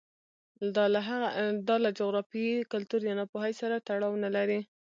دا 1.67 1.75
له 1.83 1.89
جغرافیې، 1.99 2.67
کلتور 2.71 3.01
یا 3.07 3.13
ناپوهۍ 3.19 3.53
سره 3.61 3.83
تړاو 3.87 4.21
نه 4.23 4.29
لري 4.35 4.59